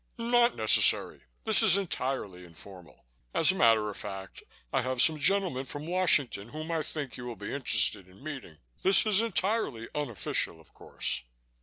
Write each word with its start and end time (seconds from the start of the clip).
"Not 0.17 0.55
necessary. 0.55 1.25
This 1.43 1.61
is 1.61 1.77
entirely 1.77 2.43
informal. 2.43 3.05
As 3.35 3.51
a 3.51 3.55
matter 3.55 3.87
of 3.87 3.95
fact, 3.95 4.41
I 4.73 4.81
have 4.81 4.99
some 4.99 5.19
gentlemen 5.19 5.65
from 5.65 5.85
Washington 5.85 6.49
whom 6.49 6.71
I 6.71 6.81
think 6.81 7.17
you 7.17 7.25
will 7.27 7.35
be 7.35 7.53
interested 7.53 8.07
in 8.07 8.23
meeting. 8.23 8.57
This 8.81 9.05
is 9.05 9.21
entirely 9.21 9.89
unofficial, 9.93 10.59
of 10.59 10.73
course." 10.73 11.21